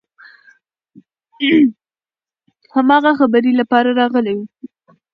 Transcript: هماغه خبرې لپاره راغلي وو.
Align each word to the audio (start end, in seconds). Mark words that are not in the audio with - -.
هماغه 2.73 3.11
خبرې 3.19 3.51
لپاره 3.59 3.89
راغلي 3.99 4.33
وو. 4.35 4.45